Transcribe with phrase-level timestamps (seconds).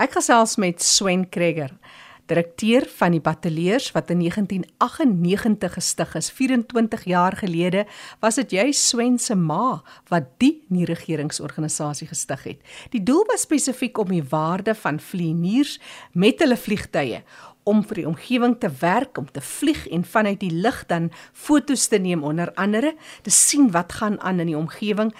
[0.00, 1.74] Ek gesels met Swen Kreger,
[2.30, 6.30] direkteur van die Batteliers wat in 1998 gestig is.
[6.32, 7.82] 24 jaar gelede
[8.22, 12.62] was dit jy Swen se ma wat die nie-regeringsorganisasie gestig het.
[12.96, 15.76] Die doel was spesifiek om die waarde van vlieëniers
[16.16, 17.20] met hulle vliegtye
[17.68, 21.90] om vir die omgewing te werk, om te vlieg en vanuit die lug dan fotos
[21.92, 25.12] te neem onder andere, te sien wat gaan aan in die omgewing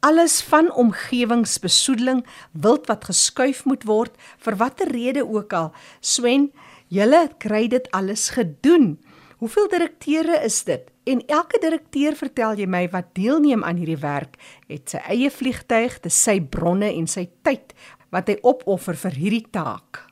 [0.00, 4.14] alles van omgewingsbesoedeling, wild wat geskuif moet word
[4.44, 5.72] vir watter rede ook al.
[6.00, 6.50] Swen,
[6.88, 8.96] julle kry dit alles gedoen.
[9.38, 10.86] Hoeveel direkteure is dit?
[11.08, 14.36] En elke direkteur vertel jy my wat deelneem aan hierdie werk,
[14.68, 17.72] het sy eie vliegtyg, dis sy bronne en sy tyd
[18.12, 20.04] wat hy opoffer vir hierdie taak.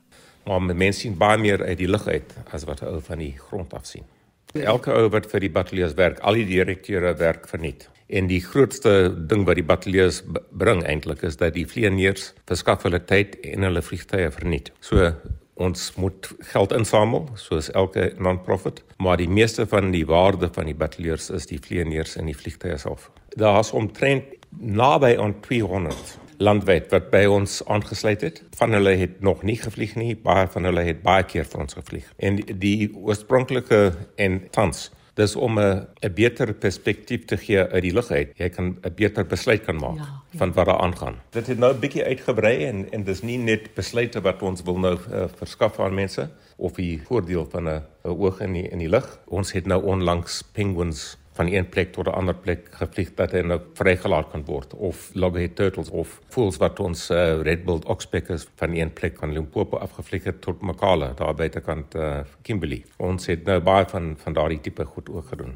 [0.46, 3.74] Maar mense sien baie meer uit die lug uit as wat ou van die grond
[3.74, 4.06] af sien.
[4.54, 7.88] Elke ou wat vir die bataljoens werk, al die direkteure werk verniet.
[8.06, 13.00] En die grootste ding wat die bataljoens bring eintlik is dat die vlieëniers verskaf hulle
[13.02, 14.70] tyd en hulle vliegtye verniet.
[14.80, 15.10] So
[15.56, 20.76] ons moet geld insamel soos elke non-profit, maar die meeste van die waarde van die
[20.76, 23.10] bataljoens is die vlieëniers en die vliegtye self.
[23.40, 28.42] Daar's omtrent naby aan 200 landwyd wat by ons aangesluit het.
[28.60, 31.78] Van hulle het nog nie gevlieg nie, baie van hulle het baie keer vir ons
[31.78, 32.10] gevlieg.
[32.20, 33.80] En die oorspronklike
[34.20, 38.32] en tans dis om 'n 'n beter perspektief te gee uit die lug uit.
[38.36, 40.38] Jy kan 'n beter besluit kan maak ja, ja.
[40.38, 41.16] van wat daar aangaan.
[41.30, 44.78] Dit het nou 'n bietjie uitgebrei en en dis nie net besluite wat ons wil
[44.78, 48.88] nou uh, verskaf aan mense of die voordeel van 'n oog in die in die
[48.88, 49.18] lug.
[49.26, 53.40] Ons het nou onlangs penguins van een plek tot 'n ander plek gevlieg dat hy
[53.40, 58.74] nou vrygelaat kan word of loggerhead turtles of voels wat ons uh, redbull oxpeckers van
[58.74, 62.84] een plek van Limpopo afgevlieg het tot Makala daar buitekant uh, Kimberley.
[62.96, 65.54] Ons het nou baie van van daardie tipe goed ook gedoen.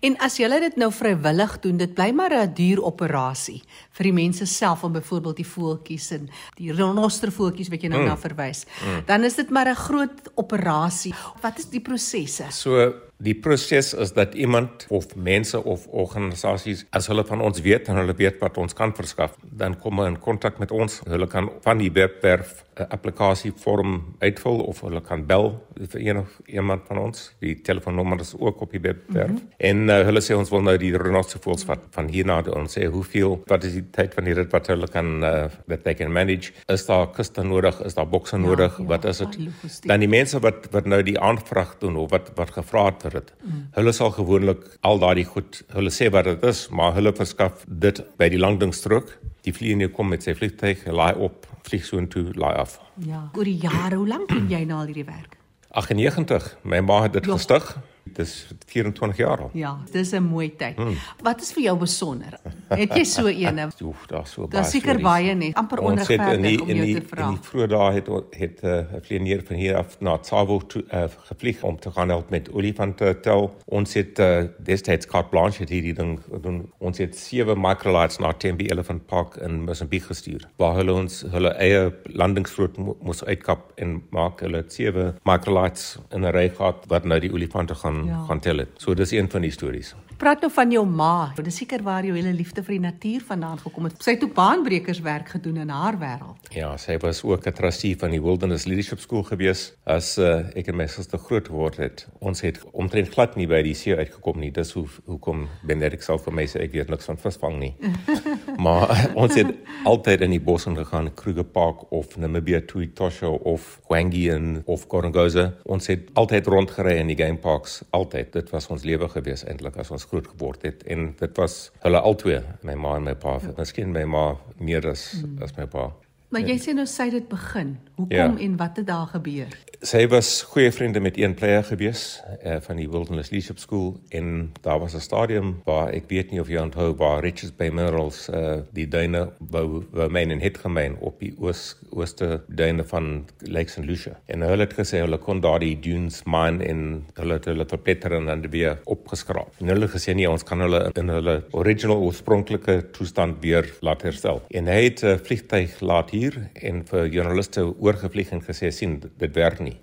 [0.00, 4.12] En as jy dit nou vrywillig doen, dit bly maar 'n duur operasie vir die
[4.12, 8.08] mense self om byvoorbeeld die voeltjies en die renostervoeltjies wat jy nou mm.
[8.08, 8.64] na verwys.
[8.84, 9.02] Mm.
[9.06, 11.14] Dan is dit maar 'n groot operasie.
[11.40, 12.44] Wat is die prosesse?
[12.50, 17.86] So Die proses is dat iemand of mense of organisasies as hulle van ons weet
[17.88, 20.98] en hulle weet wat ons kan verskaf, dan kom hulle in kontak met ons.
[21.06, 26.40] Hulle kan van die webwerf 'n applikasievorm uitvul of hulle kan bel vir een of
[26.46, 27.34] iemand van ons.
[27.38, 29.30] Die telefoonnommer is ook op die webwerf.
[29.30, 29.48] Mm -hmm.
[29.56, 32.86] En uh, hulle sê ons wil nou die renostervoels vat van hier na ons sê
[32.86, 36.12] hoeveel wat is die tyd van die rit wat hulle kan uh, that they can
[36.12, 36.52] manage.
[36.66, 37.80] Is daar kuste nodig?
[37.84, 38.78] Is daar bokse ja, nodig?
[38.78, 39.38] Ja, wat is dit?
[39.84, 43.11] Dan die mense wat wat nou die aanvraag doen of wat wat gevra het vir
[43.12, 43.32] dit.
[43.42, 43.66] Mm.
[43.76, 48.02] Hulle sal gewoonlik al daardie goed, hulle sê wat dit is, maar hulle verskaf dit
[48.20, 49.14] by die langdingstrook.
[49.46, 52.78] Die vlieënier kom met sy vliegtuig, laai op, vlieg so intoe, laai af.
[53.06, 55.38] Ja, oor die jare, hoe lank doen jy nou al hierdie werk?
[55.72, 56.56] 98.
[56.68, 57.38] My ma het dit jo.
[57.38, 57.66] gestig.
[58.04, 59.50] Dis 24 jaar al.
[59.52, 60.76] Ja, dis 'n mooi tyd.
[60.76, 60.96] Hmm.
[61.22, 62.40] Wat is vir jou besonder?
[62.68, 63.68] Het jy so eene?
[63.82, 64.50] Oef, daar's so baie.
[64.50, 67.28] Daar's seker baie net amper onregverdig om jou te vra.
[67.28, 70.84] In die vroeë dae het het 'n uh, vlieënier van hier af na Tsavo toe
[70.92, 73.54] uh, gevlieg om te gaan help met olifante tel.
[73.64, 76.72] Ons het uh, destyds carte blanche het hierdie ding doen.
[76.78, 80.48] Ons het sewe microlights na Tembe Elephant Park in Mozambique gestuur.
[80.56, 86.24] Waar hulle ons hulle eie landingsvloot mo moes uitkap en maak hulle sewe microlights in
[86.24, 88.24] 'n ry gehad wat nou die olifante gaan gaan ja.
[88.26, 88.68] gaan tel dit.
[88.76, 89.94] So dis een van die stories.
[90.22, 91.32] Praat nou van jou ma.
[91.42, 93.96] Dis seker waar jou hele liefde vir die natuur vandaan gekom het.
[94.04, 96.50] Sy het ook baanbrekers werk gedoen in haar wêreld.
[96.54, 100.68] Ja, sy was ook 'n trustee van die Wilderness Leadership School gewees as uh, ek
[100.68, 102.06] en my suster groot geword het.
[102.20, 104.50] Ons het omtrent glad nie by die see uitgekom nie.
[104.50, 107.74] Dis hoe hoekom Benedict self vir my sê ek weet niks van visvang nie.
[108.64, 108.92] maar
[109.22, 109.52] ons het
[109.88, 115.52] altyd in die bos gegaan, Kruger Park of Namibia Tuitosho of Hwangian of Gorongosa.
[115.64, 118.32] Ons het altyd rondgery in die game parks altyd.
[118.32, 122.00] Dit was ons lewe gewees eintlik as ons groot geword het en dit was hulle
[122.00, 123.38] albei, my ma en my pa.
[123.58, 125.42] Miskien my ma meer as mm.
[125.42, 125.90] as my pa.
[126.32, 127.74] Maar jy sê nou sy het dit begin.
[128.00, 128.44] Hoekom ja.
[128.46, 129.52] en wat het daar gebeur?
[129.84, 134.52] Sy was goeie vriende met een player gewees uh, van die Wilderness Leadership School en
[134.64, 138.28] daar was 'n stadium waar ek weet nie of jy onthou waar Richards Bay Minerals
[138.28, 143.26] uh, die duine wou wou myn en het gemyn op die oos ooste duine van
[143.38, 144.16] Lake St Lucia.
[144.26, 148.26] En hulle het gesê hulle kon daardie dunes mine en hulle het hulle verpletter en
[148.26, 149.52] dan weer opgeskraap.
[149.60, 154.42] En hulle gesê nee, ons kan hulle in hulle original oorspronklike toestand weer laat herstel.
[154.48, 156.21] En hy het 'n uh, vliegtyg laat hier
[156.54, 159.78] en vir joernaliste oorgevlieg en gesê sien dit werk nie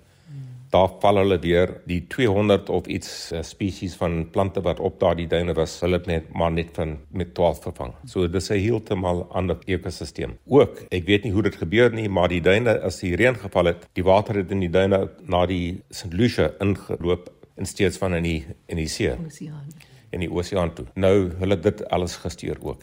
[0.70, 5.26] daar val hulle weer die 200 of iets uh, spesies van plante wat op daardie
[5.26, 7.94] duine was, hulle net maar net van met 12 vervang.
[8.06, 10.38] So dis 'n heeltemal ander ekosisteem.
[10.46, 13.64] Ook, ek weet nie hoe dit gebeur nie, maar die duine as die reën geval
[13.64, 16.12] het, die water het in die duine na die St.
[16.12, 19.16] Lucia ingeloop in steeds van in die in die see.
[19.26, 19.66] Oseaan.
[20.10, 20.86] In die oseaan toe.
[20.94, 22.82] Nou hulle dit alles gestuur ook.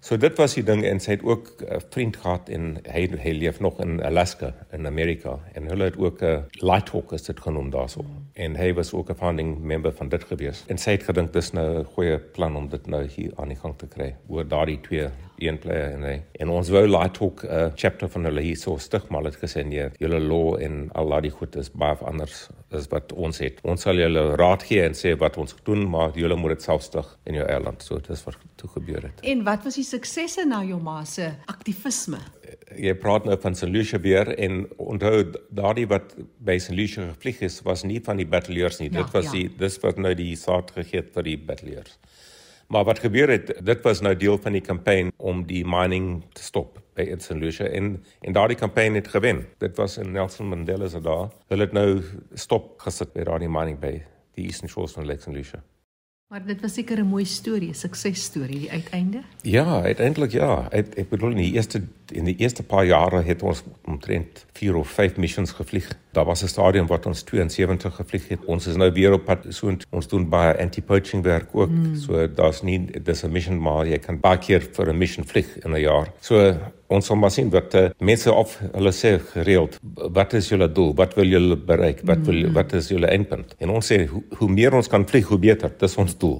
[0.00, 3.32] So dit was die ding en sy het ook 'n vriend gehad en hy hy
[3.32, 7.70] leef nog in Alaska in Amerika en hulle het ook 'n Lighthawk is dit genoem
[7.70, 8.04] daarso.
[8.34, 10.64] En hy was ook 'n founding member van dit gewees.
[10.66, 13.56] En sy het gedink dis nou 'n goeie plan om dit nou hier aan die
[13.56, 15.08] gang te kry oor daardie twee
[15.38, 18.76] een player en hy en ons wou Lighthawk 'n uh, chapter van hulle hier so
[18.76, 22.88] stig maar het gesê nee, julle law en al daardie goed is baie anders as
[22.92, 23.60] wat ons het.
[23.68, 26.84] Ons sal julle raad gee en sê wat ons doen, maar julle moet dit self
[26.86, 27.84] stig in jou eiland.
[27.84, 29.22] So dis wat toe gebeur het.
[29.22, 32.20] En wat was die suksesse na jou ma se aktivisme?
[32.76, 33.70] Jy praat nou van St.
[33.72, 35.24] Lucia weer en onthou
[35.56, 36.76] daardie wat by St.
[36.76, 38.90] Lucia gevlieg is was nie van die batteliers nie.
[38.92, 39.38] Ja, dit was ja.
[39.38, 41.98] die dis wat nou die saad gegee het vir die batteliers.
[42.68, 46.44] Maar wat gebeur het, dit was nou deel van die kampanje om die mining te
[46.44, 47.38] stop by St.
[47.38, 47.94] Lucia en
[48.26, 49.46] en daardie kampanje het gewen.
[49.62, 51.28] Dit was in Nelson Mandela se dae.
[51.48, 52.02] Hulle het nou
[52.34, 53.94] stop gesit by daardie mining by
[54.38, 55.34] die Eastern Shores van Lake St.
[55.34, 55.62] Lucia.
[56.28, 59.22] Maar dit was seker 'n mooi storie, 'n suksesstorie die uiteinde.
[59.42, 60.68] Ja, uiteindelik ja.
[60.70, 64.76] Ek, ek bedoel in die eerste in die eerste paar jare het ons omtrent 4
[64.76, 65.88] of 5 missions gevlieg.
[66.12, 68.44] Daar was 'n stadium wat ons 72 gevlieg het.
[68.44, 71.70] Ons is nou weer op pad so ons doen baie anti-poaching werk ook.
[71.70, 71.96] Mm.
[71.96, 75.58] So daar's nie dis 'n mission maar jy kan baie keer vir 'n mission vlieg
[75.64, 76.12] in 'n jaar.
[76.20, 76.56] So
[76.88, 79.76] ons sal maar sien wat uh, mense of hulle sê gereeld
[80.16, 82.54] wat is julle doel wat wil julle bereik wat wil mm.
[82.56, 85.72] wat is julle eindpunt en ons sê hoe, hoe meer ons kan vlieg hoe beter
[85.82, 86.38] dis ons doel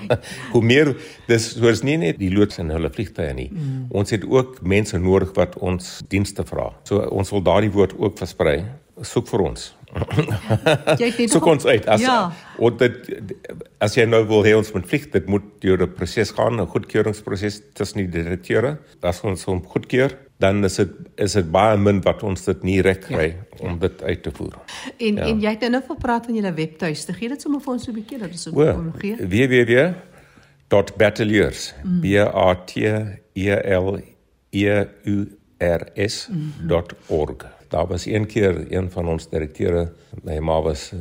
[0.52, 0.92] hoe meer
[1.30, 3.86] dis soos nie net die loods en hulle vliegtye nie mm.
[3.96, 8.20] ons het ook mense nodig wat ons dienste vra so ons wil daardie woord ook
[8.20, 8.60] versprei
[9.02, 9.72] soek vir ons
[11.00, 12.18] jy het so kon uit as ja.
[12.58, 13.10] en dit
[13.84, 16.70] as jy nou wil hê ons moet vlieg dit moet deur 'n proses gaan 'n
[16.74, 22.00] goedkeuringsproses tussen die direkteure as ons hom goedkeur dan is dit is dit baie min
[22.04, 23.36] wat ons dit nie reg kry ja.
[23.64, 24.52] om dit uit te voer.
[24.98, 25.24] En ja.
[25.30, 27.12] en jy het nou nog gepraat van julle webtuiste.
[27.16, 29.14] Gee dit sommer vir ons so 'n bietjie dat ons so kon gee.
[29.16, 32.00] www.batteliers mm.
[32.00, 33.16] b a t e
[33.80, 34.15] l
[34.50, 36.28] e u r s.org.
[36.28, 36.52] Mm
[37.08, 40.92] -hmm daar was een keer een van ons direkteure, my ma was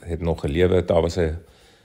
[0.00, 1.36] het nog gelewe, daar was 'n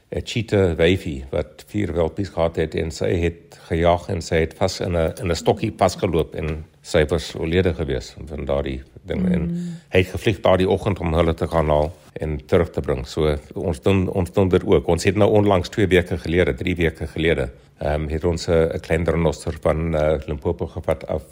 [0.09, 4.53] 'n cheetah wyfie wat vier welpies gehad het en sy het gejag en sy het
[4.57, 9.21] vas in 'n in 'n stokkie pasgeloop en sy was oorlede gewees van daardie ding
[9.21, 9.31] mm.
[9.31, 9.41] en
[9.89, 13.07] hy het gevlieg daardie oggend om hulle te gaan haal en terug te bring.
[13.07, 14.87] So ons doen ons doen dit ook.
[14.87, 17.49] Ons het nou onlangs 2 weke gelede, 3 weke gelede
[17.79, 21.23] ehm um, het ons 'n klein renoster van uh, Limpopo gevat af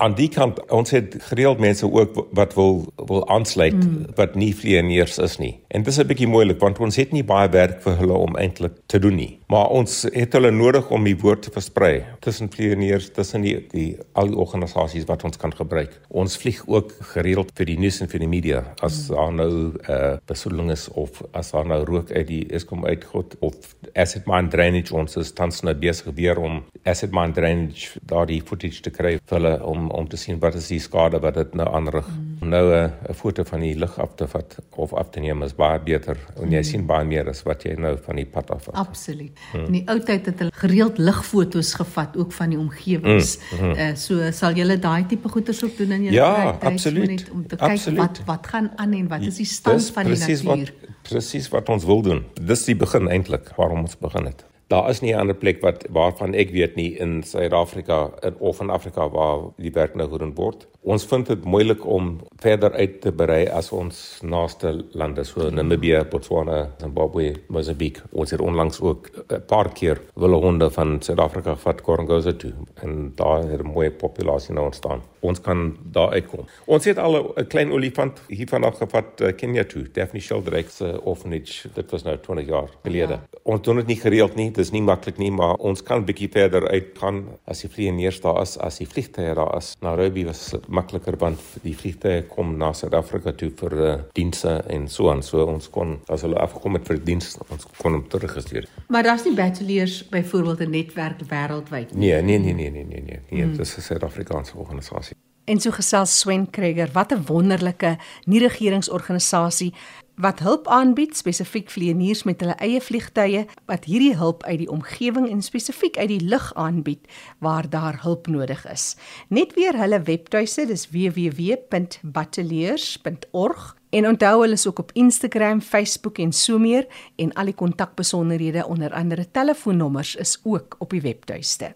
[0.00, 4.14] aan die kant ons het gereeld mense ook wat wil wil aansluit mm.
[4.14, 5.58] wat nie vlieëniers is nie.
[5.70, 8.36] En dit is 'n bietjie moeilik want ons het nie baie werk vir hulle om
[8.36, 9.38] eintlik te doen nie.
[9.46, 13.96] Maar ons het hulle nodig om die woord te versprei tussen vlieëniers, tussen die, die
[14.12, 16.00] al die organisasies wat ons kan gebruik.
[16.08, 19.14] Ons vlieg ook gereeld vir die nuus en vir die media as mm.
[19.14, 23.36] daar nou 'n uh, besoedeling is of as daar nou rook uit die Eskom uitgod
[23.38, 23.54] of
[23.94, 28.82] asset mine drainage ons is tans nou besig weer om asset mine drainage daardie footage
[28.82, 31.68] te kry vir hulle om om te sien wat is die skade wat dit nou
[31.68, 32.08] aanrig.
[32.08, 32.29] Mm.
[32.40, 35.54] Nou eh, 'n foto van die lug af te vat of af te neem is
[35.54, 36.62] baie beter en jy mm.
[36.62, 38.74] sien baie meer as wat jy nou van die pad af vat.
[38.74, 39.38] Absoluut.
[39.52, 39.64] Mm.
[39.64, 43.38] In die ou tyd het hulle gereeld ligfoto's gevat ook van die omgewings.
[43.52, 43.66] Mm.
[43.66, 43.72] Mm.
[43.76, 47.30] Uh, so sal julle daai tipe goeters ook doen in julle Ja, absoluut.
[47.32, 47.98] Om te kyk absoluut.
[47.98, 50.72] wat wat gaan aan en wat is die stand Dis van die natuur.
[51.02, 52.24] Presies wat ons wil doen.
[52.40, 55.84] Dis die begin eintlik waarom ons begin het daar is nie 'n ander plek wat
[55.90, 60.66] waarvan ek weet nie in Suid-Afrika of in Afrika waar die werk nou gedoen word.
[60.80, 66.04] Ons vind dit moeilik om verder uit te berei as ons naaste lande so Namibië,
[66.10, 68.02] Botswana, Zimbabwe, Mozambique.
[68.12, 73.12] Ons het onlangs ook 'n paar keer wille honde van Suid-Afrika vat Korongosa toe en
[73.14, 75.02] daar het 'n mooi populasie nou ontstaan.
[75.20, 76.46] Ons kan daar uitkom.
[76.64, 81.06] Ons het al 'n klein olifant hiervan afgevat uh, Kenia toe, Daphne Sheldrake se uh,
[81.06, 81.68] orphanage.
[81.74, 83.12] Dit was nou 20 jaar gelede.
[83.12, 83.38] Ja.
[83.42, 86.28] Ons doen dit nie gereeld nie, dis nie maklik nie, maar ons kan 'n bietjie
[86.28, 89.76] verder uitgaan as die vlieg neers daar is, as die vliegtye daar is.
[89.80, 95.10] Nairobi was makliker want die vliegtye kom na Suid-Afrika toe vir uh, dienste en so
[95.10, 95.22] aan.
[95.22, 98.68] So ons kon as hulle afgekom het vir diens, ons kon hom teruggestuur.
[98.88, 102.12] Maar daar's nie bachelors byvoorbeeld 'n netwerk wêreldwyd nie.
[102.12, 103.20] Nee, nee, nee, nee, nee, nee, nee.
[103.30, 103.56] nee hmm.
[103.56, 105.09] Dis 'n Suid-Afrikaanse organisasie.
[105.50, 109.74] En so gesels Swen Kreger, wat 'n wonderlike nie-regeringsorganisasie
[110.14, 115.30] wat hulp aanbied spesifiek vlieëniers met hulle eie vliegtye wat hierdie hulp uit die omgewing
[115.30, 117.06] en spesifiek uit die lug aanbied
[117.38, 118.96] waar daar hulp nodig is.
[119.28, 126.32] Net weer hulle webtuise, dis www.batteliers.org en onthou hulle is ook op Instagram, Facebook en
[126.32, 131.74] so meer en al die kontakbesonderhede onder andere telefoonnommers is ook op die webtuiste.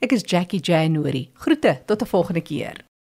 [0.00, 1.30] Ek is Jackie January.
[1.34, 2.84] Groete tot 'n volgende keer.